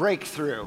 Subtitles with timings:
[0.00, 0.66] breakthrough.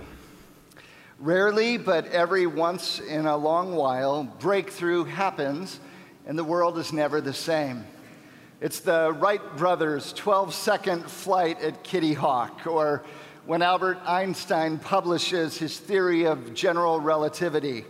[1.17, 5.79] Rarely, but every once in a long while, breakthrough happens
[6.27, 7.83] and the world is never the same.
[8.61, 13.01] It's the Wright brothers' 12 second flight at Kitty Hawk, or
[13.47, 17.85] when Albert Einstein publishes his theory of general relativity,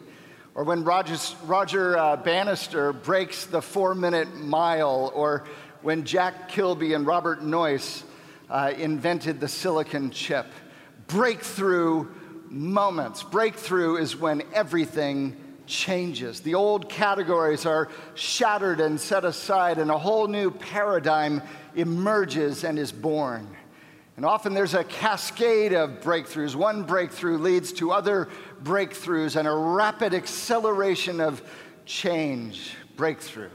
[0.55, 5.43] or when Roger, Roger uh, Bannister breaks the four minute mile, or
[5.81, 8.03] when Jack Kilby and Robert Noyce
[8.49, 10.45] uh, invented the silicon chip.
[11.13, 12.07] Breakthrough
[12.49, 13.21] moments.
[13.21, 16.41] Breakthrough is when everything changes.
[16.41, 21.43] The old categories are shattered and set aside, and a whole new paradigm
[21.75, 23.47] emerges and is born.
[24.17, 26.55] And often there's a cascade of breakthroughs.
[26.55, 28.27] One breakthrough leads to other
[28.63, 31.43] breakthroughs and a rapid acceleration of
[31.85, 32.73] change.
[32.95, 33.51] Breakthrough.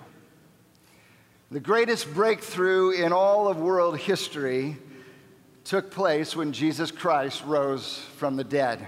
[1.50, 4.76] The greatest breakthrough in all of world history
[5.68, 8.86] took place when Jesus Christ rose from the dead.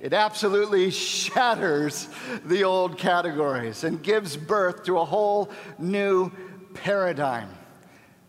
[0.00, 2.08] It absolutely shatters
[2.46, 6.32] the old categories and gives birth to a whole new
[6.72, 7.50] paradigm.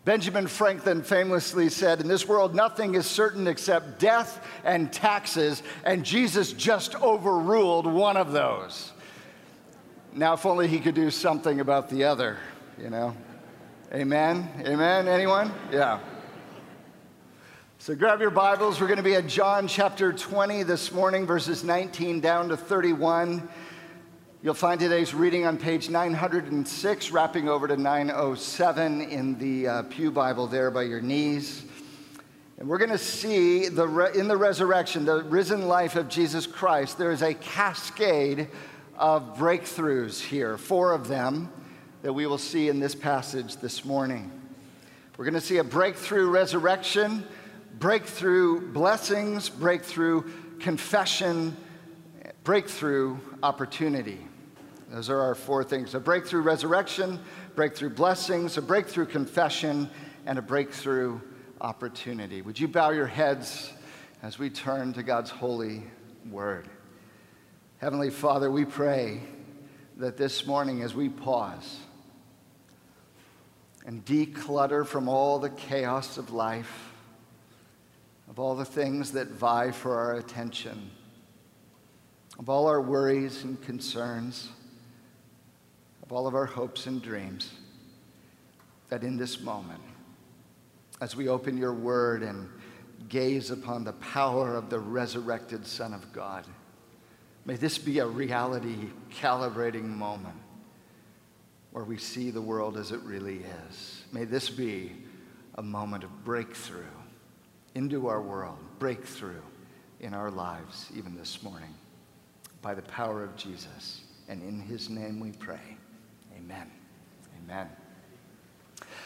[0.04, 6.04] Benjamin Franklin famously said, In this world, nothing is certain except death and taxes, and
[6.04, 8.92] Jesus just overruled one of those.
[10.12, 12.36] Now, if only he could do something about the other,
[12.78, 13.16] you know?
[13.94, 14.46] Amen?
[14.66, 15.08] Amen?
[15.08, 15.50] Anyone?
[15.72, 16.00] Yeah.
[17.86, 18.80] So grab your Bibles.
[18.80, 23.48] We're going to be at John chapter 20 this morning, verses 19 down to 31.
[24.42, 30.10] You'll find today's reading on page 906, wrapping over to 907 in the uh, Pew
[30.10, 31.64] Bible there by your knees.
[32.58, 36.44] And we're going to see the re- in the resurrection, the risen life of Jesus
[36.44, 38.48] Christ, there is a cascade
[38.98, 41.52] of breakthroughs here, four of them
[42.02, 44.32] that we will see in this passage this morning.
[45.16, 47.24] We're going to see a breakthrough resurrection
[47.78, 50.22] breakthrough blessings, breakthrough
[50.58, 51.56] confession,
[52.44, 54.26] breakthrough opportunity.
[54.90, 57.20] Those are our four things a breakthrough resurrection,
[57.54, 59.90] breakthrough blessings, a breakthrough confession,
[60.24, 61.20] and a breakthrough
[61.60, 62.42] opportunity.
[62.42, 63.72] Would you bow your heads
[64.22, 65.82] as we turn to God's holy
[66.30, 66.68] word?
[67.78, 69.20] Heavenly Father, we pray
[69.98, 71.78] that this morning, as we pause
[73.84, 76.92] and declutter from all the chaos of life,
[78.28, 80.90] of all the things that vie for our attention,
[82.38, 84.50] of all our worries and concerns,
[86.02, 87.52] of all of our hopes and dreams,
[88.88, 89.80] that in this moment,
[91.00, 92.48] as we open your word and
[93.08, 96.46] gaze upon the power of the resurrected Son of God,
[97.44, 100.36] may this be a reality calibrating moment
[101.70, 104.04] where we see the world as it really is.
[104.10, 104.92] May this be
[105.56, 106.84] a moment of breakthrough
[107.76, 109.42] into our world, breakthrough
[110.00, 111.74] in our lives, even this morning,
[112.62, 114.00] by the power of Jesus.
[114.28, 115.60] And in his name we pray.
[116.38, 116.70] Amen.
[117.44, 117.68] Amen.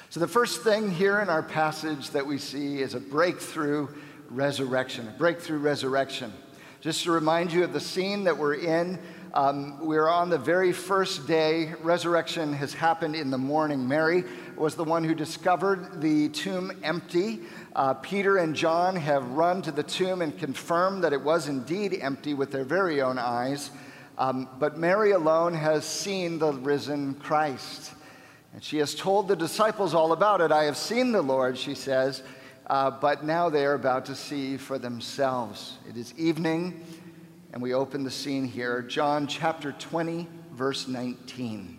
[0.08, 3.88] So, the first thing here in our passage that we see is a breakthrough
[4.28, 6.32] resurrection, a breakthrough resurrection.
[6.81, 9.00] Just to remind you of the scene that we're in,
[9.33, 11.73] um, we're on the very first day.
[11.83, 13.87] Resurrection has happened in the morning.
[13.87, 14.25] Mary
[14.57, 17.41] was the one who discovered the tomb empty.
[17.77, 21.99] Uh, Peter and John have run to the tomb and confirmed that it was indeed
[22.01, 23.71] empty with their very own eyes.
[24.19, 27.93] Um, but Mary alone has seen the risen Christ.
[28.53, 30.51] And she has told the disciples all about it.
[30.51, 32.25] I have seen the Lord, she says,
[32.67, 35.79] uh, but now they are about to see for themselves.
[35.89, 36.85] It is evening,
[37.53, 38.83] and we open the scene here.
[38.83, 41.77] John chapter 20, verse 19.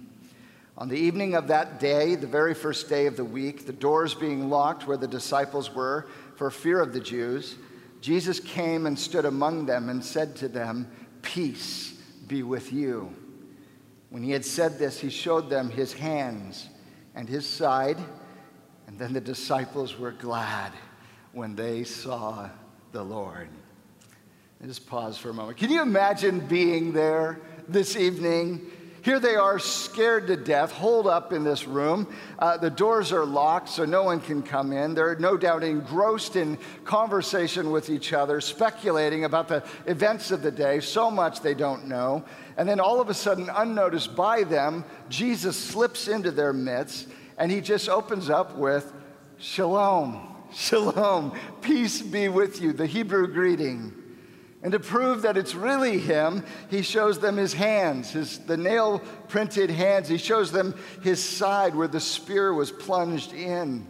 [0.78, 4.14] On the evening of that day, the very first day of the week, the doors
[4.14, 7.56] being locked where the disciples were for fear of the Jews,
[8.02, 11.94] Jesus came and stood among them and said to them, Peace
[12.28, 13.14] be with you.
[14.10, 16.68] When he had said this, he showed them his hands
[17.14, 17.98] and his side,
[18.88, 20.72] and then the disciples were glad
[21.32, 22.50] when they saw
[22.92, 23.50] the Lord.
[24.66, 25.58] Just pause for a moment.
[25.58, 28.70] Can you imagine being there this evening?
[29.02, 32.14] Here they are, scared to death, holed up in this room.
[32.38, 34.94] Uh, the doors are locked, so no one can come in.
[34.94, 40.52] They're no doubt engrossed in conversation with each other, speculating about the events of the
[40.52, 42.24] day, so much they don't know.
[42.56, 47.08] And then all of a sudden, unnoticed by them, Jesus slips into their midst
[47.40, 48.94] and he just opens up with
[49.40, 54.01] Shalom, Shalom, peace be with you, the Hebrew greeting.
[54.64, 59.00] And to prove that it's really him, he shows them his hands, his, the nail
[59.28, 60.08] printed hands.
[60.08, 63.88] He shows them his side where the spear was plunged in.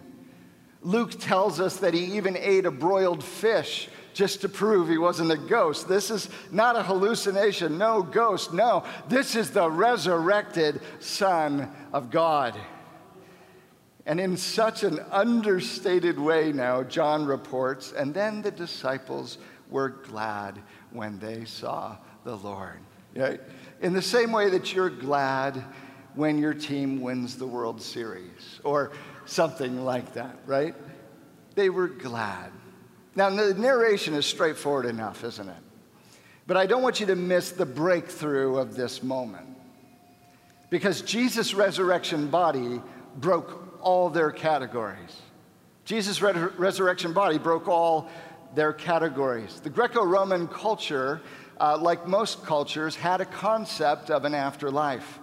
[0.82, 5.32] Luke tells us that he even ate a broiled fish just to prove he wasn't
[5.32, 5.88] a ghost.
[5.88, 8.84] This is not a hallucination, no ghost, no.
[9.08, 12.60] This is the resurrected Son of God.
[14.06, 19.38] And in such an understated way now, John reports, and then the disciples
[19.72, 22.80] were glad when they saw the Lord.
[23.16, 23.42] Right?
[23.82, 25.64] In the same way that you're glad
[26.14, 28.92] when your team wins the World Series or
[29.26, 30.76] something like that, right?
[31.56, 32.52] They were glad.
[33.16, 35.56] Now, the narration is straightforward enough, isn't it?
[36.48, 39.48] But I don't want you to miss the breakthrough of this moment.
[40.70, 42.82] Because Jesus' resurrection body
[43.18, 45.22] broke all their categories.
[45.84, 48.10] Jesus' re- resurrection body broke all
[48.56, 49.60] their categories.
[49.62, 51.22] The Greco Roman culture,
[51.60, 55.20] uh, like most cultures, had a concept of an afterlife.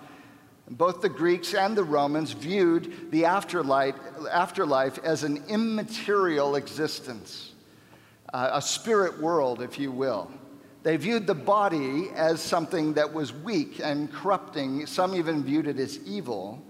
[0.70, 3.94] Both the Greeks and the Romans viewed the afterlife,
[4.30, 7.52] afterlife as an immaterial existence,
[8.32, 10.30] uh, a spirit world, if you will.
[10.82, 14.86] They viewed the body as something that was weak and corrupting.
[14.86, 16.62] Some even viewed it as evil.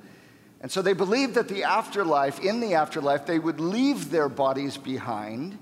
[0.60, 4.76] And so they believed that the afterlife, in the afterlife, they would leave their bodies
[4.76, 5.58] behind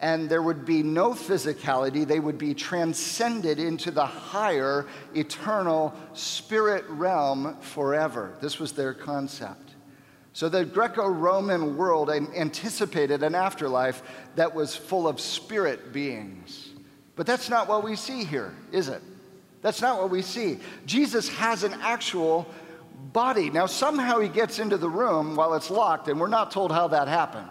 [0.00, 2.06] and there would be no physicality.
[2.06, 8.36] They would be transcended into the higher, eternal spirit realm forever.
[8.40, 9.74] This was their concept.
[10.32, 14.02] So the Greco Roman world anticipated an afterlife
[14.36, 16.68] that was full of spirit beings.
[17.16, 19.02] But that's not what we see here, is it?
[19.62, 20.60] That's not what we see.
[20.86, 22.46] Jesus has an actual
[23.12, 23.50] body.
[23.50, 26.86] Now, somehow he gets into the room while it's locked, and we're not told how
[26.88, 27.48] that happened.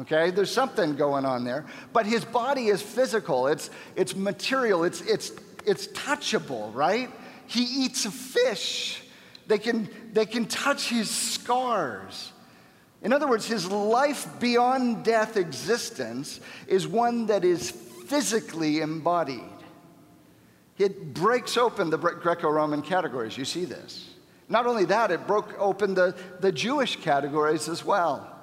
[0.00, 1.66] Okay, there's something going on there.
[1.92, 5.32] But his body is physical, it's, it's material, it's, it's,
[5.66, 7.10] it's touchable, right?
[7.46, 9.02] He eats a fish.
[9.48, 12.32] They can, they can touch his scars.
[13.02, 19.40] In other words, his life beyond death existence is one that is physically embodied.
[20.78, 23.36] It breaks open the Greco Roman categories.
[23.36, 24.10] You see this.
[24.48, 28.37] Not only that, it broke open the, the Jewish categories as well.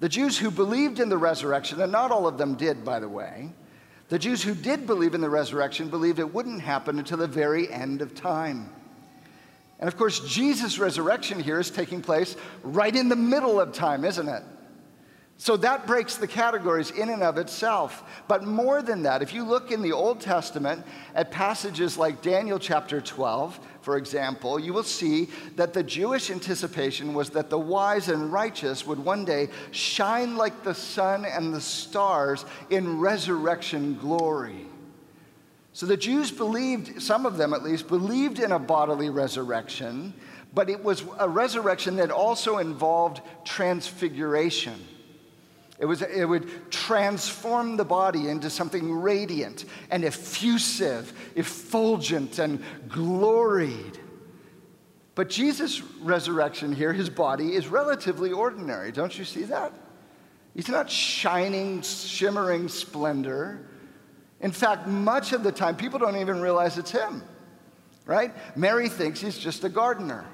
[0.00, 3.08] The Jews who believed in the resurrection, and not all of them did, by the
[3.08, 3.52] way,
[4.08, 7.72] the Jews who did believe in the resurrection believed it wouldn't happen until the very
[7.72, 8.70] end of time.
[9.78, 14.04] And of course, Jesus' resurrection here is taking place right in the middle of time,
[14.04, 14.42] isn't it?
[15.36, 18.04] So that breaks the categories in and of itself.
[18.28, 22.58] But more than that, if you look in the Old Testament at passages like Daniel
[22.58, 28.08] chapter 12, for example, you will see that the Jewish anticipation was that the wise
[28.08, 34.66] and righteous would one day shine like the sun and the stars in resurrection glory.
[35.74, 40.14] So the Jews believed, some of them at least, believed in a bodily resurrection,
[40.54, 44.80] but it was a resurrection that also involved transfiguration.
[45.78, 53.98] It, was, it would transform the body into something radiant and effusive, effulgent, and gloried.
[55.16, 58.92] But Jesus' resurrection here, his body, is relatively ordinary.
[58.92, 59.72] Don't you see that?
[60.54, 63.66] He's not shining, shimmering splendor.
[64.40, 67.22] In fact, much of the time, people don't even realize it's him,
[68.06, 68.32] right?
[68.56, 70.24] Mary thinks he's just a gardener.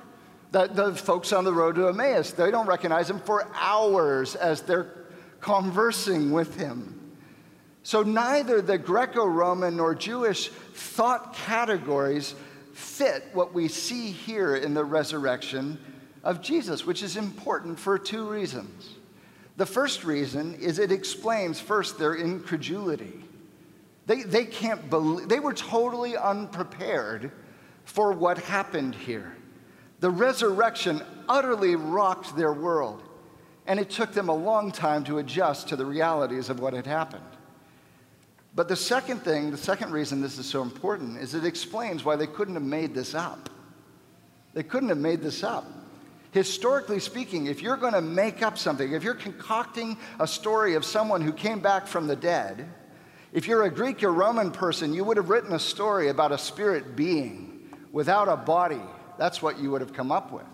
[0.53, 4.63] The, the folks on the road to Emmaus, they don't recognize him for hours as
[4.63, 5.00] they're
[5.41, 6.97] conversing with him.
[7.83, 12.35] So neither the Greco Roman nor Jewish thought categories
[12.73, 15.79] fit what we see here in the resurrection
[16.23, 18.91] of Jesus, which is important for two reasons.
[19.57, 23.25] The first reason is it explains first their incredulity.
[24.07, 27.31] They, they can't believe, they were totally unprepared
[27.85, 29.35] for what happened here.
[30.01, 33.03] The resurrection utterly rocked their world
[33.71, 36.89] and it took them a long time to adjust to the realities of what had
[36.89, 37.23] happened.
[38.53, 42.17] But the second thing, the second reason this is so important, is it explains why
[42.17, 43.49] they couldn't have made this up.
[44.55, 45.67] They couldn't have made this up.
[46.33, 50.85] Historically speaking, if you're going to make up something, if you're concocting a story of
[50.85, 52.69] someone who came back from the dead,
[53.33, 56.39] if you're a Greek or Roman person, you would have written a story about a
[56.39, 58.83] spirit being without a body.
[59.17, 60.47] That's what you would have come up with.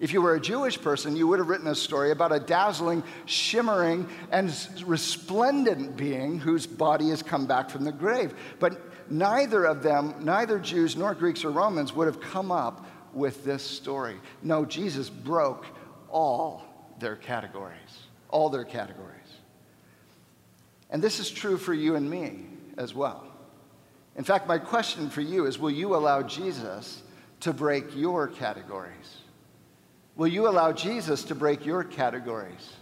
[0.00, 3.04] If you were a Jewish person, you would have written a story about a dazzling,
[3.26, 4.50] shimmering, and
[4.86, 8.34] resplendent being whose body has come back from the grave.
[8.58, 8.80] But
[9.10, 13.62] neither of them, neither Jews nor Greeks or Romans, would have come up with this
[13.62, 14.16] story.
[14.42, 15.66] No, Jesus broke
[16.08, 16.64] all
[16.98, 17.98] their categories,
[18.30, 19.10] all their categories.
[20.88, 22.46] And this is true for you and me
[22.78, 23.26] as well.
[24.16, 27.02] In fact, my question for you is will you allow Jesus
[27.40, 29.19] to break your categories?
[30.20, 32.74] Will you allow Jesus to break your categories?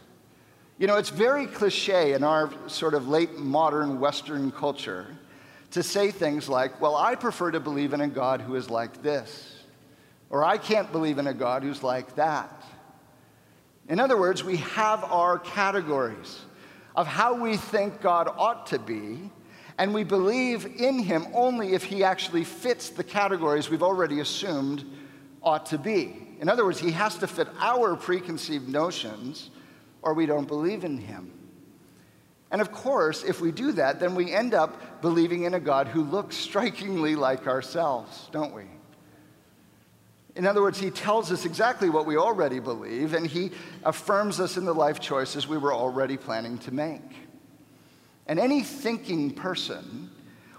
[0.77, 5.07] You know, it's very cliche in our sort of late modern Western culture
[5.71, 9.05] to say things like, well, I prefer to believe in a God who is like
[9.05, 9.55] this,
[10.31, 12.65] or I can't believe in a God who's like that.
[13.89, 16.41] In other words, we have our categories
[16.97, 19.31] of how we think God ought to be,
[19.79, 24.85] and we believe in him only if he actually fits the categories we've already assumed
[25.41, 26.25] ought to be.
[26.41, 29.51] In other words, he has to fit our preconceived notions,
[30.03, 31.33] or we don't believe in him.
[32.51, 35.89] And of course, if we do that, then we end up believing in a God
[35.89, 38.65] who looks strikingly like ourselves, don't we?
[40.35, 43.51] In other words, he tells us exactly what we already believe, and he
[43.85, 47.03] affirms us in the life choices we were already planning to make.
[48.29, 50.11] And any thinking person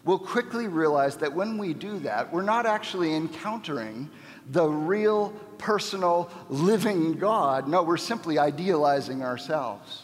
[0.04, 4.10] will quickly realize that when we do that, we're not actually encountering
[4.50, 7.68] the real, personal, living God.
[7.68, 10.04] No, we're simply idealizing ourselves.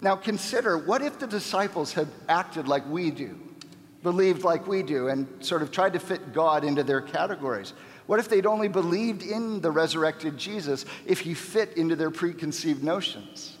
[0.00, 3.38] Now consider what if the disciples had acted like we do,
[4.02, 7.72] believed like we do, and sort of tried to fit God into their categories?
[8.06, 12.82] What if they'd only believed in the resurrected Jesus if he fit into their preconceived
[12.82, 13.56] notions?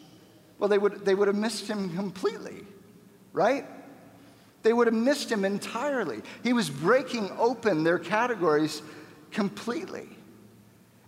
[0.58, 2.64] Well, they would, they would have missed him completely,
[3.32, 3.66] right?
[4.62, 6.22] They would have missed him entirely.
[6.42, 8.82] He was breaking open their categories
[9.32, 10.08] completely.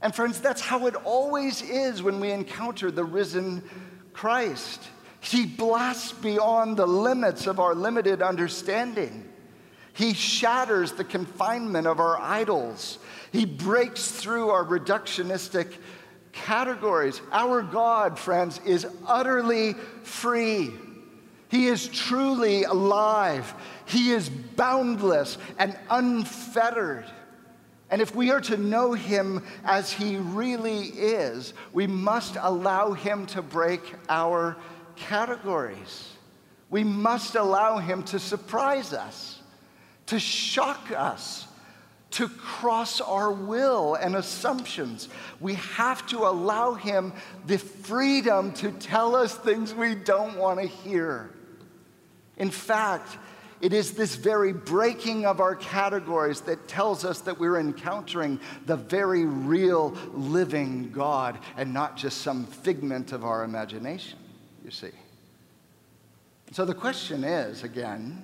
[0.02, 3.62] And friends, that's how it always is when we encounter the risen
[4.12, 4.82] Christ.
[5.20, 9.26] He blasts beyond the limits of our limited understanding.
[9.94, 12.98] He shatters the confinement of our idols.
[13.32, 15.76] He breaks through our reductionistic
[16.32, 17.22] categories.
[17.32, 20.72] Our God, friends, is utterly free.
[21.48, 23.54] He is truly alive.
[23.86, 27.06] He is boundless and unfettered.
[27.90, 33.26] And if we are to know him as he really is, we must allow him
[33.26, 34.56] to break our
[34.96, 36.10] categories.
[36.70, 39.40] We must allow him to surprise us
[40.06, 41.46] to shock us,
[42.12, 45.08] to cross our will and assumptions.
[45.40, 47.12] We have to allow Him
[47.46, 51.30] the freedom to tell us things we don't want to hear.
[52.36, 53.16] In fact,
[53.60, 58.76] it is this very breaking of our categories that tells us that we're encountering the
[58.76, 64.18] very real living God and not just some figment of our imagination,
[64.64, 64.90] you see.
[66.52, 68.22] So the question is again,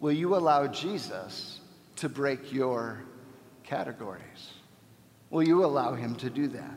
[0.00, 1.60] Will you allow Jesus
[1.96, 3.02] to break your
[3.62, 4.54] categories?
[5.28, 6.74] Will you allow him to do that?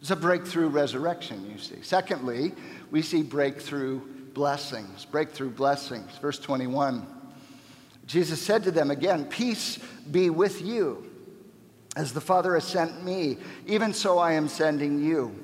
[0.00, 1.82] It's a breakthrough resurrection, you see.
[1.82, 2.52] Secondly,
[2.92, 4.00] we see breakthrough
[4.38, 5.04] blessings.
[5.04, 6.16] Breakthrough blessings.
[6.18, 7.04] Verse 21.
[8.06, 9.80] Jesus said to them again, Peace
[10.12, 11.10] be with you.
[11.96, 15.34] As the Father has sent me, even so I am sending you.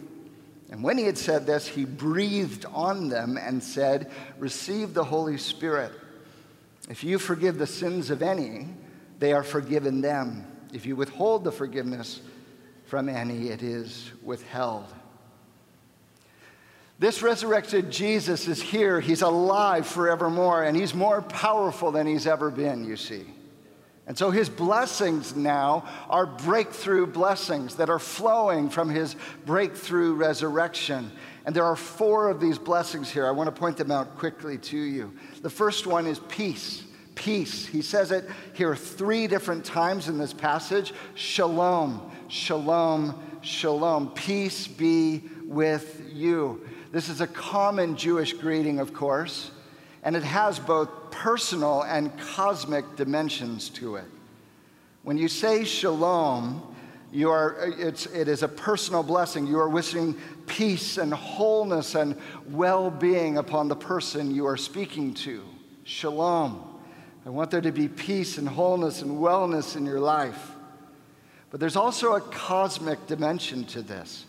[0.71, 5.39] And when he had said this, he breathed on them and said, Receive the Holy
[5.39, 5.91] Spirit.
[6.89, 8.69] If you forgive the sins of any,
[9.19, 10.47] they are forgiven them.
[10.73, 12.21] If you withhold the forgiveness
[12.87, 14.87] from any, it is withheld.
[17.05, 18.99] This resurrected Jesus is here.
[18.99, 23.27] He's alive forevermore, and he's more powerful than he's ever been, you see.
[24.07, 31.13] And so his blessings now are breakthrough blessings that are flowing from his breakthrough resurrection.
[31.45, 33.27] And there are four of these blessings here.
[33.27, 35.13] I want to point them out quickly to you.
[35.43, 36.85] The first one is peace.
[37.17, 37.67] Peace.
[37.67, 44.09] He says it here three different times in this passage Shalom, shalom, shalom.
[44.15, 46.67] Peace be with you.
[46.95, 49.51] This is a common Jewish greeting, of course,
[50.05, 54.05] and it has both personal and cosmic dimensions to it.
[55.03, 56.63] When you say shalom,
[57.11, 59.45] you are, it's, it is a personal blessing.
[59.45, 60.15] You are wishing
[60.47, 62.17] peace and wholeness and
[62.51, 65.43] well being upon the person you are speaking to.
[65.83, 66.81] Shalom.
[67.27, 70.53] I want there to be peace and wholeness and wellness in your life.
[71.51, 74.27] But there's also a cosmic dimension to this.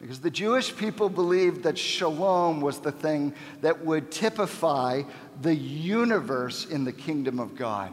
[0.00, 5.02] Because the Jewish people believed that shalom was the thing that would typify
[5.40, 7.92] the universe in the kingdom of God.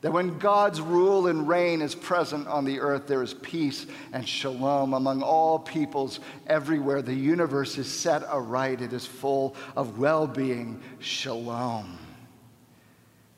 [0.00, 4.28] That when God's rule and reign is present on the earth, there is peace and
[4.28, 7.00] shalom among all peoples everywhere.
[7.00, 11.98] The universe is set aright, it is full of well being, shalom.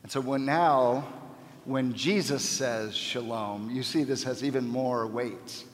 [0.02, 1.06] And so when now,
[1.66, 5.64] when Jesus says shalom, you see this has even more weight.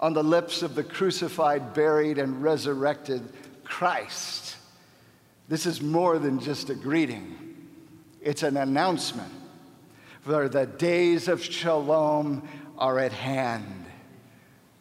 [0.00, 3.22] On the lips of the crucified, buried, and resurrected
[3.64, 4.56] Christ,
[5.48, 7.36] this is more than just a greeting,
[8.20, 9.32] it's an announcement
[10.28, 13.86] for the days of shalom are at hand.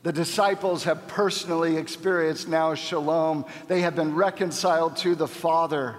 [0.03, 3.45] The disciples have personally experienced now shalom.
[3.67, 5.95] They have been reconciled to the Father.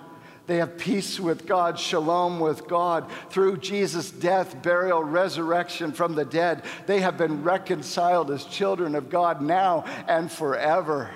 [0.49, 3.11] They have peace with God, shalom with God.
[3.28, 9.11] Through Jesus' death, burial, resurrection from the dead, they have been reconciled as children of
[9.11, 11.11] God now and forever.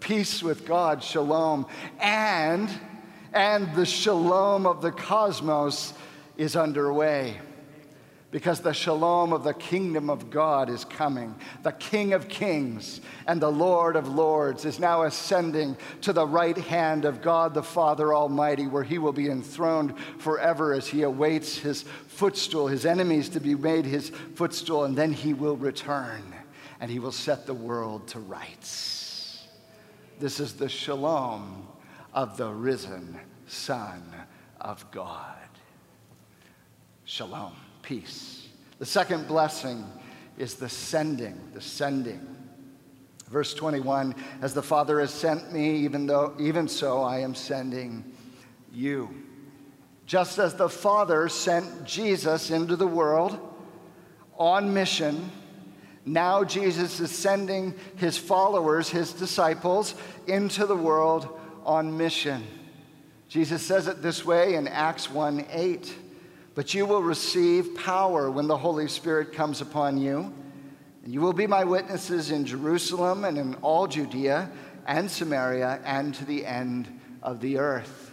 [0.00, 1.66] Peace with God, shalom.
[1.98, 2.68] And,
[3.32, 5.94] and the shalom of the cosmos
[6.36, 7.38] is underway
[8.30, 11.34] because the shalom of the kingdom of God is coming.
[11.62, 16.56] The King of kings and the Lord of lords is now ascending to the right
[16.56, 21.56] hand of God the Father Almighty, where he will be enthroned forever as he awaits
[21.56, 26.34] his footstool, his enemies to be made his footstool, and then he will return
[26.80, 29.46] and he will set the world to rights.
[30.20, 31.66] This is the shalom
[32.12, 34.02] of the risen Son
[34.60, 35.34] of God.
[37.04, 37.54] Shalom
[37.88, 38.48] peace.
[38.78, 39.82] The second blessing
[40.36, 42.36] is the sending, the sending.
[43.30, 48.04] Verse 21 As the Father has sent me, even, though, even so I am sending
[48.70, 49.08] you.
[50.04, 53.38] Just as the Father sent Jesus into the world
[54.38, 55.30] on mission,
[56.04, 59.94] now Jesus is sending his followers, his disciples,
[60.26, 62.46] into the world on mission.
[63.28, 65.94] Jesus says it this way in Acts 1 8.
[66.58, 70.34] But you will receive power when the Holy Spirit comes upon you.
[71.04, 74.50] And you will be my witnesses in Jerusalem and in all Judea
[74.84, 76.88] and Samaria and to the end
[77.22, 78.12] of the earth.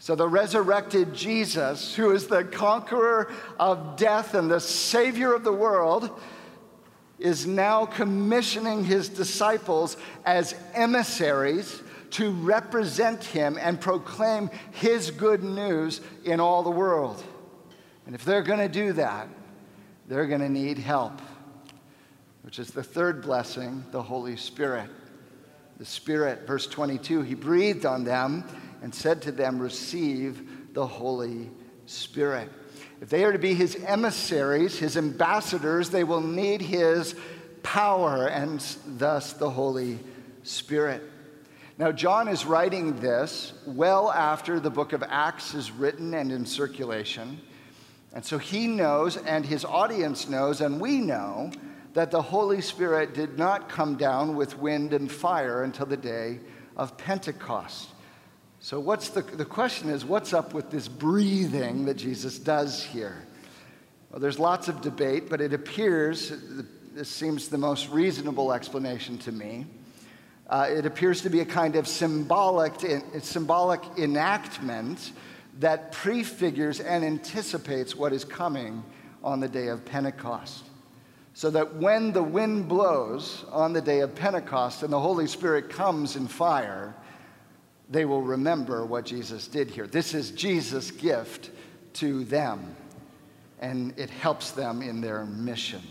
[0.00, 5.52] So, the resurrected Jesus, who is the conqueror of death and the Savior of the
[5.52, 6.10] world,
[7.20, 9.96] is now commissioning his disciples
[10.26, 17.22] as emissaries to represent him and proclaim his good news in all the world.
[18.06, 19.28] And if they're going to do that,
[20.06, 21.20] they're going to need help,
[22.42, 24.90] which is the third blessing, the Holy Spirit.
[25.78, 28.44] The Spirit, verse 22, he breathed on them
[28.82, 31.50] and said to them, Receive the Holy
[31.86, 32.50] Spirit.
[33.00, 37.14] If they are to be his emissaries, his ambassadors, they will need his
[37.62, 39.98] power and thus the Holy
[40.42, 41.02] Spirit.
[41.76, 46.46] Now, John is writing this well after the book of Acts is written and in
[46.46, 47.40] circulation.
[48.14, 51.50] And so he knows, and his audience knows, and we know
[51.94, 56.38] that the Holy Spirit did not come down with wind and fire until the day
[56.76, 57.88] of Pentecost.
[58.60, 63.26] So, what's the, the question is, what's up with this breathing that Jesus does here?
[64.10, 66.32] Well, there's lots of debate, but it appears,
[66.94, 69.66] this seems the most reasonable explanation to me.
[70.48, 72.74] Uh, it appears to be a kind of symbolic,
[73.20, 75.12] symbolic enactment
[75.60, 78.82] that prefigures and anticipates what is coming
[79.22, 80.64] on the day of Pentecost.
[81.32, 85.68] So that when the wind blows on the day of Pentecost and the Holy Spirit
[85.68, 86.94] comes in fire,
[87.90, 89.86] they will remember what Jesus did here.
[89.86, 91.50] This is Jesus' gift
[91.94, 92.76] to them,
[93.60, 95.82] and it helps them in their mission.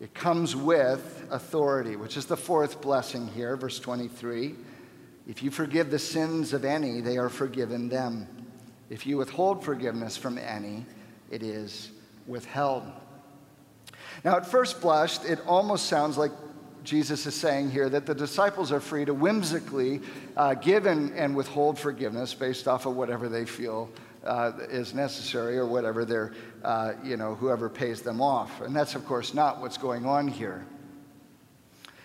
[0.00, 4.54] It comes with authority, which is the fourth blessing here, verse 23.
[5.26, 8.28] If you forgive the sins of any, they are forgiven them.
[8.90, 10.84] If you withhold forgiveness from any,
[11.30, 11.90] it is
[12.26, 12.84] withheld.
[14.24, 16.30] Now, at first blush, it almost sounds like
[16.84, 20.00] Jesus is saying here that the disciples are free to whimsically
[20.36, 23.88] uh, give and, and, withhold forgiveness based off of whatever they feel
[24.24, 26.32] uh, is necessary or whatever they're,
[26.62, 28.60] uh, you know, whoever pays them off.
[28.60, 30.66] And that's, of course, not what's going on here.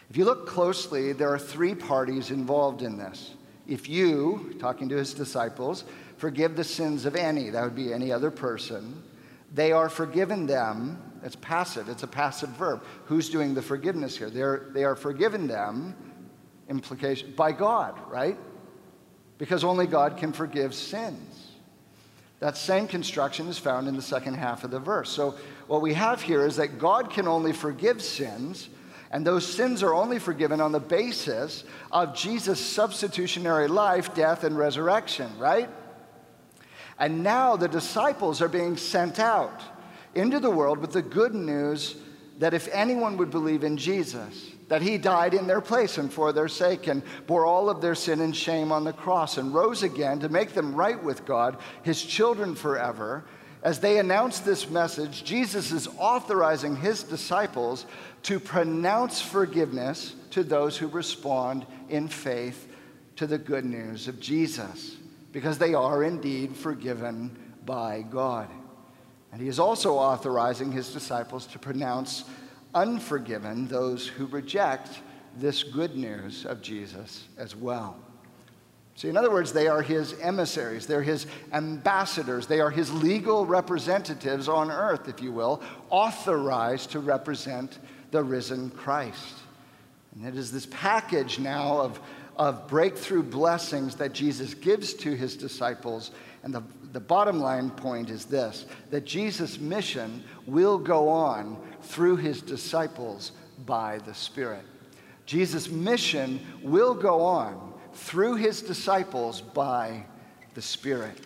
[0.10, 3.36] If you look closely, there are three parties involved in this.
[3.68, 5.84] If you, talking to his disciples,
[6.18, 9.04] forgive the sins of any, that would be any other person,
[9.54, 11.02] they are forgiven them.
[11.24, 12.84] It's passive, it's a passive verb.
[13.06, 14.32] Who's doing the forgiveness here?
[14.32, 15.96] They're, they are forgiven them,
[16.70, 18.38] implication, by God, right?
[19.38, 21.52] Because only God can forgive sins.
[22.40, 25.10] That same construction is found in the second half of the verse.
[25.12, 25.36] So,
[25.68, 28.70] what we have here is that God can only forgive sins
[29.12, 34.58] and those sins are only forgiven on the basis of Jesus' substitutionary life, death, and
[34.58, 35.70] resurrection, right?
[37.00, 39.62] And now the disciples are being sent out
[40.14, 41.96] into the world with the good news
[42.38, 46.32] that if anyone would believe in Jesus, that he died in their place and for
[46.32, 49.84] their sake and bore all of their sin and shame on the cross and rose
[49.84, 53.26] again to make them right with God, his children forever.
[53.62, 57.86] As they announce this message, Jesus is authorizing his disciples
[58.24, 62.68] to pronounce forgiveness to those who respond in faith
[63.18, 64.96] to the good news of Jesus,
[65.34, 68.48] because they are indeed forgiven by God.
[69.34, 72.24] And he is also authorizing his disciples to pronounce
[72.74, 75.02] unforgiven those who reject
[75.36, 77.98] this good news of Jesus as well.
[79.00, 83.46] See, in other words, they are his emissaries, they're his ambassadors, they are his legal
[83.46, 87.80] representatives on earth, if you will, authorized to represent
[88.12, 89.36] the risen Christ.
[90.14, 92.02] And it is this package now of,
[92.36, 96.12] of breakthrough blessings that Jesus gives to his disciples.
[96.44, 102.18] And the, the bottom line point is this that Jesus' mission will go on through
[102.18, 103.32] his disciples
[103.66, 104.66] by the Spirit.
[105.26, 110.06] Jesus' mission will go on through his disciples by
[110.54, 111.20] the Spirit.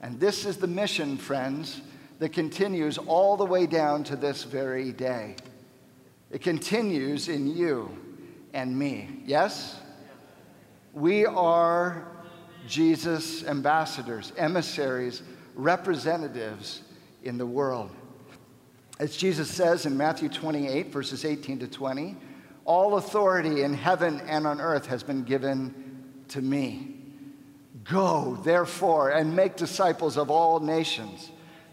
[0.00, 1.82] And this is the mission, friends,
[2.18, 5.36] that continues all the way down to this very day.
[6.30, 7.90] It continues in you
[8.52, 9.22] and me.
[9.24, 9.80] Yes?
[10.92, 12.06] We are
[12.66, 15.22] Jesus' ambassadors, emissaries,
[15.54, 16.82] representatives
[17.24, 17.90] in the world.
[18.98, 22.16] As Jesus says in Matthew 28, verses 18 to 20,
[22.70, 25.74] all authority in heaven and on earth has been given
[26.28, 26.94] to me.
[27.82, 31.32] Go, therefore, and make disciples of all nations,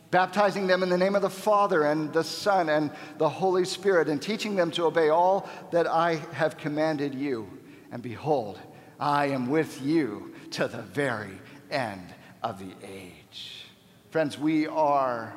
[0.09, 4.09] baptizing them in the name of the Father and the Son and the Holy Spirit,
[4.09, 7.47] and teaching them to obey all that I have commanded you.
[7.91, 8.59] And behold,
[8.99, 13.67] I am with you to the very end of the age.
[14.09, 15.31] Friends, we are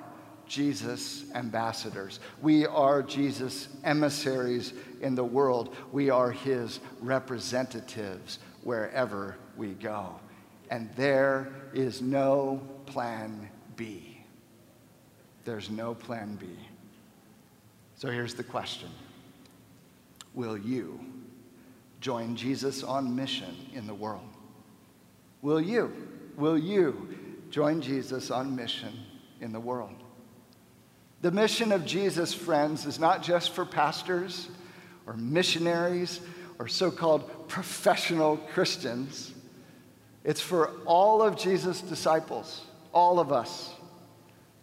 [0.47, 2.19] Jesus ambassadors.
[2.41, 5.75] We are Jesus emissaries in the world.
[5.93, 10.21] We are his representatives wherever we go.
[10.71, 14.23] And there is no plan B.
[15.45, 16.47] There's no plan B.
[17.97, 18.91] So here's the question
[20.35, 21.01] Will you
[22.01, 24.29] join Jesus on mission in the world?
[25.43, 25.93] Will you?
[26.37, 27.19] Will you
[27.51, 28.93] join Jesus on mission
[29.41, 29.95] in the world?
[31.23, 34.49] The mission of Jesus, friends, is not just for pastors
[35.07, 36.21] or missionaries
[36.59, 39.33] or so called professional Christians.
[40.25, 43.73] It's for all of Jesus' disciples, all of us.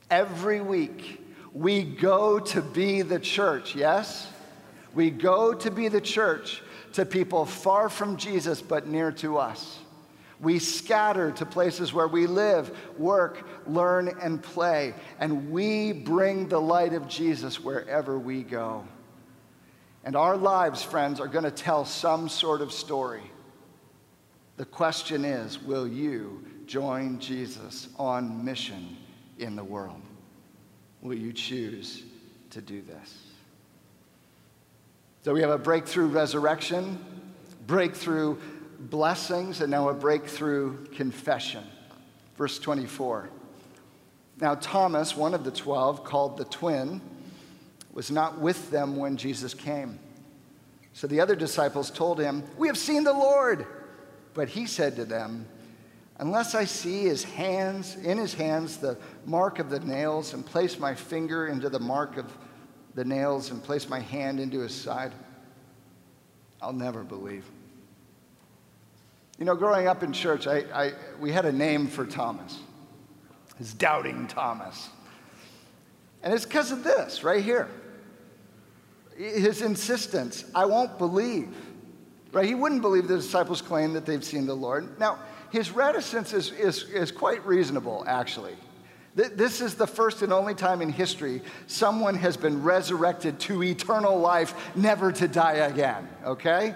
[0.09, 1.21] Every week,
[1.53, 4.31] we go to be the church, yes?
[4.93, 6.61] We go to be the church
[6.93, 9.79] to people far from Jesus but near to us.
[10.39, 16.61] We scatter to places where we live, work, learn, and play, and we bring the
[16.61, 18.85] light of Jesus wherever we go.
[20.03, 23.29] And our lives, friends, are going to tell some sort of story.
[24.57, 28.97] The question is will you join Jesus on mission
[29.37, 30.01] in the world?
[31.01, 32.03] Will you choose
[32.51, 33.23] to do this?
[35.23, 37.03] So we have a breakthrough resurrection,
[37.65, 38.37] breakthrough
[38.79, 41.63] blessings and now a breakthrough confession.
[42.37, 43.29] Verse 24.
[44.39, 47.01] Now, Thomas, one of the twelve, called the twin,
[47.97, 49.97] was not with them when Jesus came.
[50.93, 53.65] So the other disciples told him, We have seen the Lord.
[54.35, 55.47] But he said to them,
[56.19, 60.77] Unless I see his hands, in his hands, the mark of the nails, and place
[60.77, 62.31] my finger into the mark of
[62.93, 65.11] the nails, and place my hand into his side,
[66.61, 67.45] I'll never believe.
[69.39, 72.59] You know, growing up in church, I, I, we had a name for Thomas.
[73.57, 74.87] His doubting Thomas.
[76.21, 77.67] And it's because of this right here.
[79.17, 81.55] His insistence, I won't believe.
[82.31, 82.45] Right?
[82.45, 84.99] He wouldn't believe the disciples' claim that they've seen the Lord.
[84.99, 85.19] Now,
[85.51, 88.53] his reticence is, is, is quite reasonable, actually.
[89.15, 94.19] This is the first and only time in history someone has been resurrected to eternal
[94.19, 96.75] life, never to die again, okay?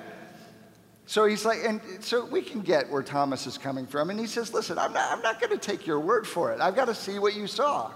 [1.06, 4.10] So he's like, and so we can get where Thomas is coming from.
[4.10, 6.60] And he says, listen, I'm not, I'm not going to take your word for it.
[6.60, 7.91] I've got to see what you saw.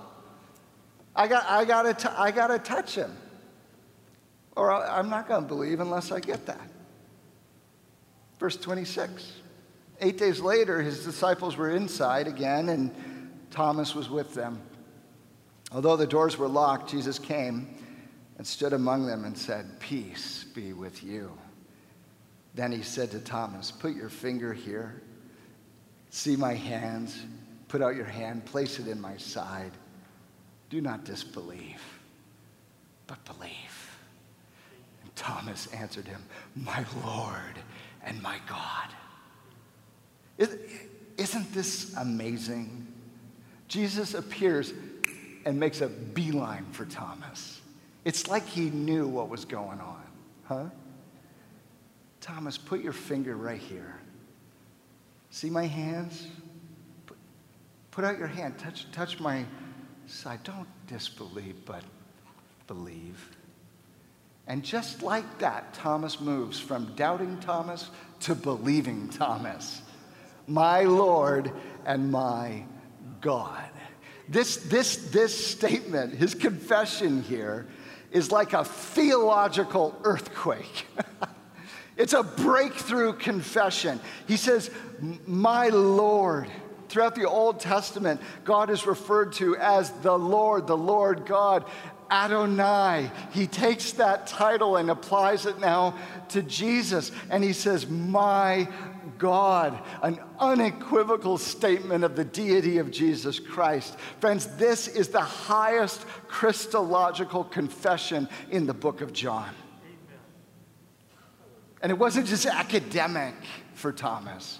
[1.16, 3.18] I got, I got to, I got to touch him.
[4.56, 6.70] Or I'm not going to believe unless I get that.
[8.40, 9.34] Verse 26.
[10.02, 12.94] Eight days later, his disciples were inside again, and
[13.52, 14.62] Thomas was with them.
[15.72, 17.68] Although the doors were locked, Jesus came
[18.38, 21.32] and stood among them and said, Peace be with you.
[22.54, 25.02] Then he said to Thomas, Put your finger here.
[26.10, 27.18] See my hands.
[27.68, 28.46] Put out your hand.
[28.46, 29.72] Place it in my side.
[30.70, 31.82] Do not disbelieve,
[33.08, 33.75] but believe.
[35.16, 36.22] Thomas answered him,
[36.56, 37.60] My Lord
[38.04, 38.90] and my God.
[41.18, 42.88] Isn't this amazing?
[43.68, 44.74] Jesus appears
[45.46, 47.62] and makes a beeline for Thomas.
[48.04, 50.04] It's like he knew what was going on,
[50.44, 50.66] huh?
[52.22, 54.00] Thomas, put your finger right here.
[55.30, 56.28] See my hands?
[57.06, 57.18] Put,
[57.92, 58.58] put out your hand.
[58.58, 59.46] Touch, touch my
[60.08, 60.44] side.
[60.44, 61.84] Don't disbelieve, but
[62.68, 63.35] believe.
[64.48, 67.90] And just like that, Thomas moves from doubting Thomas
[68.22, 69.82] to believing Thomas.
[70.48, 71.52] My Lord
[71.86, 72.64] and my
[73.22, 73.70] God.
[74.30, 77.68] This, this, this statement, his confession here,
[78.12, 80.86] is like a theological earthquake.
[81.98, 84.00] it's a breakthrough confession.
[84.28, 84.70] He says,
[85.26, 86.50] My Lord.
[86.88, 91.66] Throughout the Old Testament, God is referred to as the Lord, the Lord God.
[92.12, 93.12] Adonai.
[93.32, 95.98] He takes that title and applies it now
[96.30, 97.12] to Jesus.
[97.30, 98.68] And he says, My
[99.18, 103.98] God, an unequivocal statement of the deity of Jesus Christ.
[104.20, 109.50] Friends, this is the highest Christological confession in the book of John.
[111.82, 113.36] And it wasn't just academic
[113.74, 114.60] for Thomas.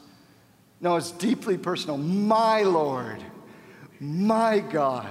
[0.80, 1.98] No, it's deeply personal.
[1.98, 3.24] My Lord,
[4.00, 5.10] my God.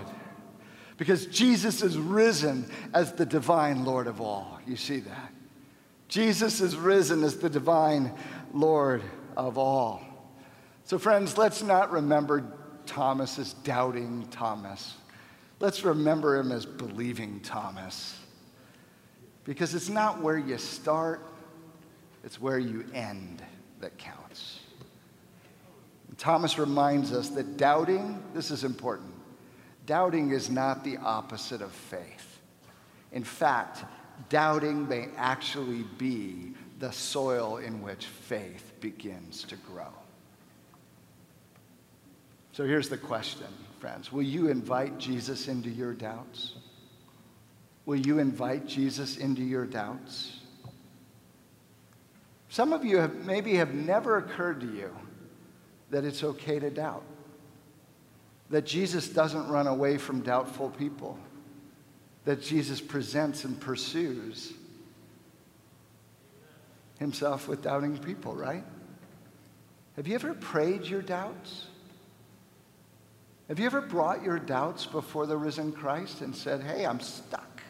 [1.04, 2.64] Because Jesus is risen
[2.94, 4.58] as the divine Lord of all.
[4.66, 5.32] You see that?
[6.08, 8.10] Jesus is risen as the divine
[8.54, 9.02] Lord
[9.36, 10.00] of all.
[10.84, 12.50] So, friends, let's not remember
[12.86, 14.94] Thomas as doubting Thomas.
[15.60, 18.18] Let's remember him as believing Thomas.
[19.44, 21.20] Because it's not where you start,
[22.24, 23.42] it's where you end
[23.80, 24.60] that counts.
[26.08, 29.13] And Thomas reminds us that doubting, this is important,
[29.86, 32.40] doubting is not the opposite of faith.
[33.12, 33.84] In fact,
[34.28, 39.92] doubting may actually be the soil in which faith begins to grow.
[42.52, 43.46] So here's the question,
[43.80, 46.54] friends Will you invite Jesus into your doubts?
[47.86, 50.40] Will you invite Jesus into your doubts?
[52.48, 54.94] Some of you have, maybe have never occurred to you
[55.90, 57.04] that it's okay to doubt,
[58.54, 61.18] that Jesus doesn't run away from doubtful people,
[62.24, 64.52] that Jesus presents and pursues
[67.00, 68.62] himself with doubting people, right?
[69.96, 71.66] Have you ever prayed your doubts?
[73.48, 77.60] Have you ever brought your doubts before the risen Christ and said, Hey, I'm stuck.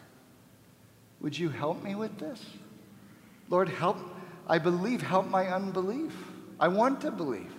[1.19, 2.45] Would you help me with this?
[3.49, 3.97] Lord, help.
[4.47, 6.15] I believe, help my unbelief.
[6.59, 7.55] I want to believe,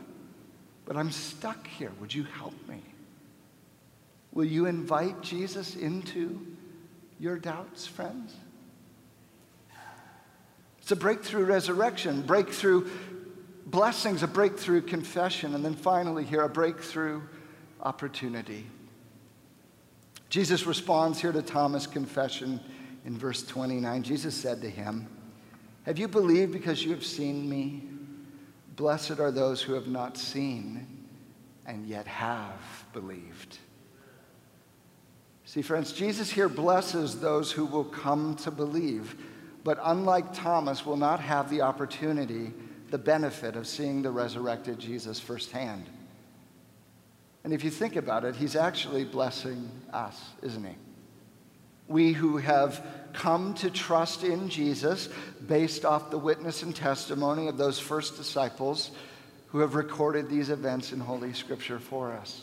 [0.84, 1.90] but I'm stuck here.
[1.98, 2.80] Would you help me?
[4.36, 6.46] Will you invite Jesus into
[7.18, 8.34] your doubts, friends?
[10.78, 12.86] It's a breakthrough resurrection, breakthrough
[13.64, 17.22] blessings, a breakthrough confession, and then finally, here, a breakthrough
[17.80, 18.66] opportunity.
[20.28, 22.60] Jesus responds here to Thomas' confession
[23.06, 24.02] in verse 29.
[24.02, 25.08] Jesus said to him,
[25.84, 27.84] Have you believed because you have seen me?
[28.76, 30.86] Blessed are those who have not seen
[31.64, 33.60] and yet have believed.
[35.56, 39.16] See, friends, Jesus here blesses those who will come to believe
[39.66, 42.52] but unlike Thomas, will not have the opportunity,
[42.90, 45.90] the benefit of seeing the resurrected Jesus firsthand.
[47.42, 50.76] And if you think about it, he's actually blessing us, isn't he?
[51.88, 55.08] We who have come to trust in Jesus
[55.48, 58.92] based off the witness and testimony of those first disciples
[59.48, 62.40] who have recorded these events in Holy Scripture for us.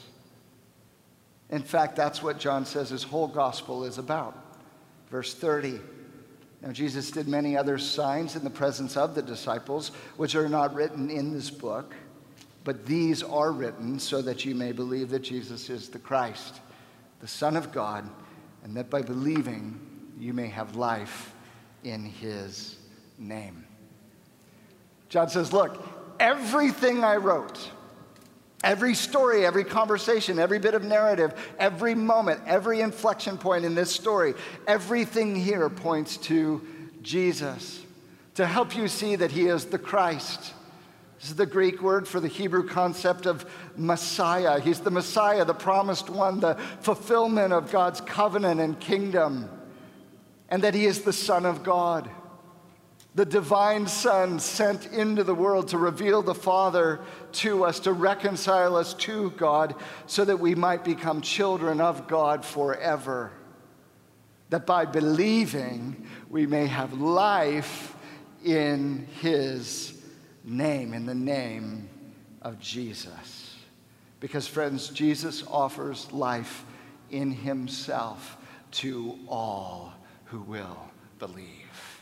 [1.53, 4.35] In fact, that's what John says his whole gospel is about.
[5.09, 5.79] Verse 30
[6.63, 10.73] now, Jesus did many other signs in the presence of the disciples, which are not
[10.73, 11.93] written in this book,
[12.63, 16.61] but these are written so that you may believe that Jesus is the Christ,
[17.19, 18.09] the Son of God,
[18.63, 19.77] and that by believing
[20.17, 21.35] you may have life
[21.83, 22.77] in his
[23.17, 23.65] name.
[25.09, 25.85] John says, Look,
[26.17, 27.71] everything I wrote,
[28.63, 33.91] Every story, every conversation, every bit of narrative, every moment, every inflection point in this
[33.91, 36.65] story, everything here points to
[37.01, 37.81] Jesus
[38.35, 40.53] to help you see that he is the Christ.
[41.19, 43.45] This is the Greek word for the Hebrew concept of
[43.75, 44.59] Messiah.
[44.59, 49.49] He's the Messiah, the promised one, the fulfillment of God's covenant and kingdom,
[50.49, 52.09] and that he is the Son of God
[53.15, 56.99] the divine Son sent into the world to reveal the Father
[57.33, 59.75] to us, to reconcile us to God,
[60.07, 63.31] so that we might become children of God forever.
[64.49, 67.95] That by believing, we may have life
[68.43, 70.01] in His
[70.43, 71.89] name, in the name
[72.41, 73.55] of Jesus.
[74.19, 76.65] Because, friends, Jesus offers life
[77.11, 78.37] in Himself
[78.71, 79.93] to all
[80.25, 81.92] who will believe.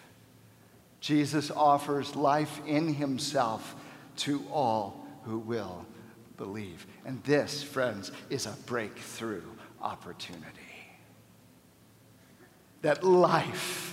[1.01, 3.75] Jesus offers life in himself
[4.17, 5.85] to all who will
[6.37, 6.87] believe.
[7.05, 9.43] And this, friends, is a breakthrough
[9.81, 10.47] opportunity.
[12.81, 13.91] That life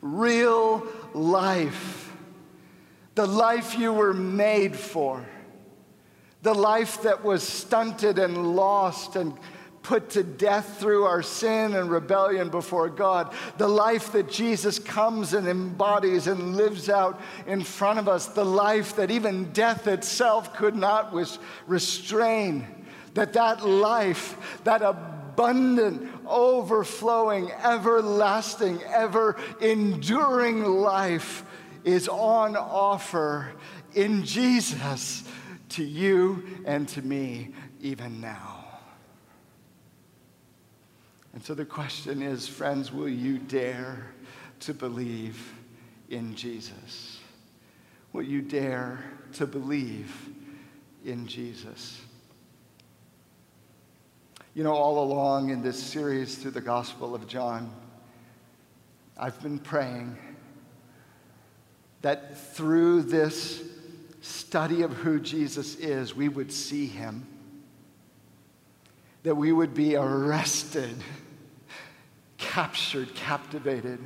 [0.00, 2.12] real life,
[3.14, 5.26] the life you were made for,
[6.42, 9.36] the life that was stunted and lost and
[9.88, 15.32] put to death through our sin and rebellion before God, the life that Jesus comes
[15.32, 20.54] and embodies and lives out in front of us, the life that even death itself
[20.54, 21.14] could not
[21.66, 22.66] restrain,
[23.14, 31.46] that that life, that abundant, overflowing, everlasting, ever enduring life
[31.84, 33.54] is on offer
[33.94, 35.24] in Jesus
[35.70, 38.57] to you and to me even now.
[41.38, 44.10] And so the question is, friends, will you dare
[44.58, 45.54] to believe
[46.08, 47.20] in Jesus?
[48.12, 50.30] Will you dare to believe
[51.04, 52.00] in Jesus?
[54.56, 57.72] You know, all along in this series through the Gospel of John,
[59.16, 60.18] I've been praying
[62.02, 63.62] that through this
[64.22, 67.28] study of who Jesus is, we would see him
[69.22, 70.96] that we would be arrested,
[72.48, 73.98] captured, captivated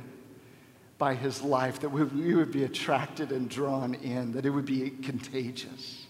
[0.97, 4.89] by his life, that we would be attracted and drawn in, that it would be
[4.89, 6.05] contagious.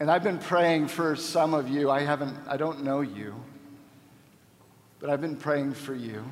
[0.00, 1.90] And I've been praying for some of you.
[1.90, 3.34] I haven't, I don't know you,
[4.98, 6.24] but I've been praying for you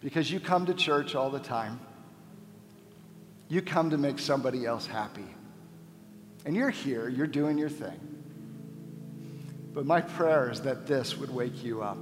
[0.00, 1.80] because you come to church all the time.
[3.48, 5.26] You come to make somebody else happy.
[6.44, 8.00] And you're here, you're doing your thing.
[9.74, 11.98] But my prayer is that this would wake you up,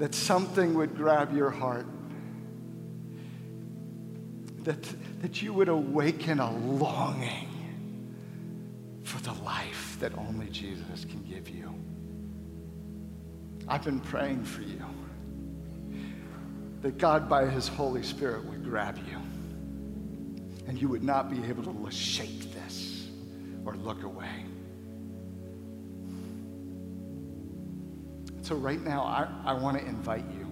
[0.00, 1.84] that something would grab your heart,
[4.64, 4.82] that,
[5.20, 7.46] that you would awaken a longing
[9.02, 11.74] for the life that only Jesus can give you.
[13.68, 14.82] I've been praying for you
[16.80, 19.18] that God, by His Holy Spirit, would grab you
[20.66, 23.06] and you would not be able to shake this
[23.66, 24.46] or look away.
[28.50, 30.44] So, right now, I, I want to invite you.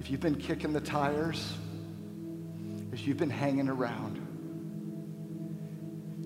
[0.00, 1.52] If you've been kicking the tires,
[2.92, 4.22] if you've been hanging around,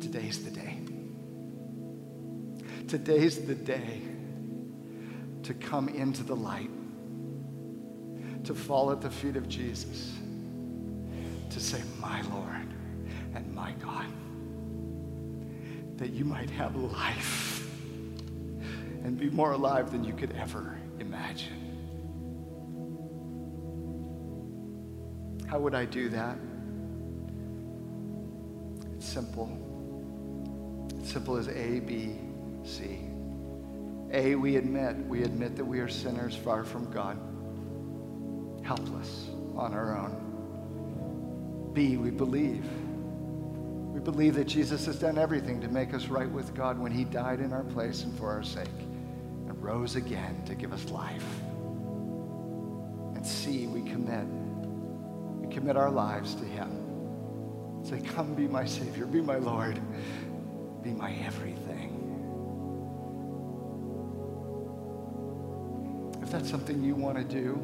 [0.01, 0.79] today's the day.
[2.87, 4.03] Today's the day
[5.43, 6.71] to come into the light,
[8.45, 10.17] to fall at the feet of Jesus,
[11.51, 12.73] to say, My Lord
[13.35, 14.07] and my God,
[15.97, 17.48] that you might have life
[19.09, 21.65] and be more alive than you could ever imagine.
[25.47, 26.37] How would I do that?
[28.93, 29.49] It's simple.
[30.99, 32.19] It's simple as A, B,
[32.65, 33.01] C.
[34.13, 37.19] A, we admit, we admit that we are sinners far from God,
[38.63, 41.73] helpless on our own.
[41.73, 42.67] B, we believe
[43.91, 47.05] we believe that Jesus has done everything to make us right with God when he
[47.05, 48.69] died in our place and for our sake
[49.69, 51.41] rose again to give us life.
[53.15, 54.25] And C, we commit.
[55.41, 57.85] We commit our lives to him.
[57.85, 59.79] Say, come be my Savior, be my Lord,
[60.83, 61.93] be my everything.
[66.23, 67.61] If that's something you want to do,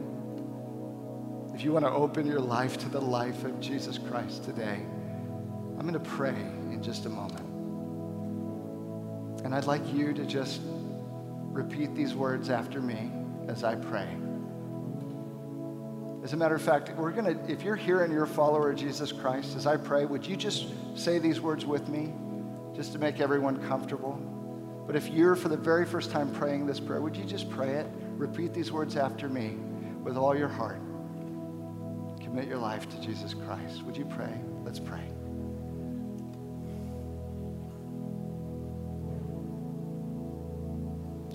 [1.55, 4.79] if you want to open your life to the life of Jesus Christ today,
[5.79, 6.37] I'm going to pray
[6.71, 7.47] in just a moment.
[9.45, 10.61] And I'd like you to just
[11.55, 13.11] repeat these words after me
[13.49, 14.09] as I pray.
[16.25, 18.71] As a matter of fact, we're going to, if you're here and you're a follower
[18.71, 22.13] of Jesus Christ, as I pray, would you just say these words with me
[22.75, 24.15] just to make everyone comfortable?
[24.87, 27.71] But if you're for the very first time praying this prayer, would you just pray
[27.75, 27.87] it?
[28.17, 29.51] Repeat these words after me
[30.03, 30.81] with all your heart.
[32.21, 33.83] Commit your life to Jesus Christ.
[33.85, 34.41] Would you pray?
[34.65, 35.05] Let's pray.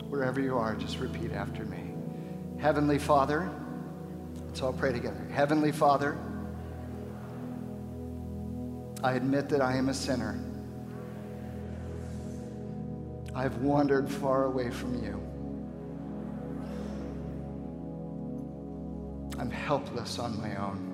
[0.09, 1.93] Wherever you are, just repeat after me.
[2.59, 3.49] Heavenly Father,
[4.47, 5.23] let's all pray together.
[5.31, 6.17] Heavenly Father,
[9.03, 10.39] I admit that I am a sinner.
[13.35, 15.21] I've wandered far away from you.
[19.39, 20.87] I'm helpless on my own.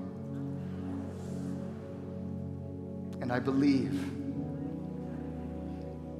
[3.21, 3.97] And I believe,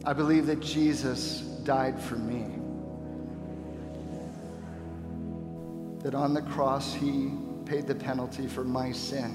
[0.06, 2.65] I believe that Jesus died for me.
[6.06, 7.32] That on the cross he
[7.66, 9.34] paid the penalty for my sin.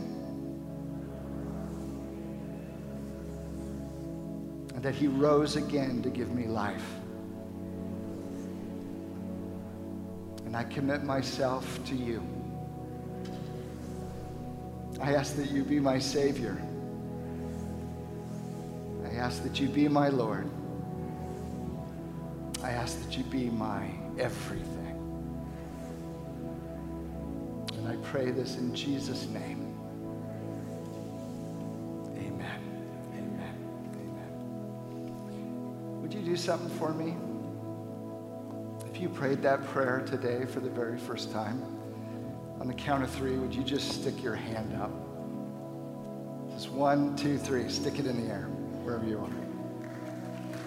[4.75, 6.87] And that he rose again to give me life.
[10.51, 12.21] and I commit myself to you.
[15.01, 16.61] I ask that you be my Savior.
[19.05, 20.51] I ask that you be my Lord.
[22.65, 24.70] I ask that you be my everything.
[28.11, 29.73] Pray this in Jesus' name.
[32.17, 32.61] Amen.
[33.15, 33.55] Amen.
[33.95, 36.03] Amen.
[36.03, 37.17] Would you do something for me?
[38.91, 41.63] If you prayed that prayer today for the very first time,
[42.59, 44.91] on the count of three, would you just stick your hand up?
[46.53, 47.69] Just one, two, three.
[47.69, 48.49] Stick it in the air,
[48.83, 49.31] wherever you are.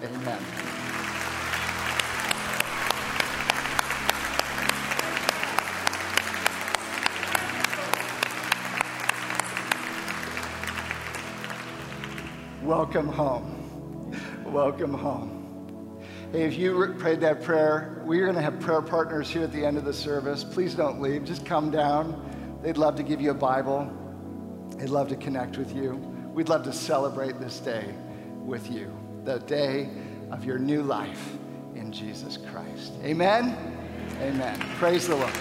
[0.02, 0.40] Amen.
[12.64, 14.10] Welcome home.
[14.46, 16.00] Welcome home.
[16.32, 19.62] Hey, if you prayed that prayer, we're going to have prayer partners here at the
[19.62, 20.42] end of the service.
[20.42, 21.26] Please don't leave.
[21.26, 22.58] Just come down.
[22.62, 23.92] They'd love to give you a Bible.
[24.78, 25.96] They'd love to connect with you.
[26.32, 27.94] We'd love to celebrate this day
[28.38, 28.90] with you,
[29.24, 29.90] the day
[30.30, 31.36] of your new life
[31.74, 32.94] in Jesus Christ.
[33.02, 33.58] Amen.
[34.22, 34.58] Amen.
[34.78, 35.34] Praise the Lord.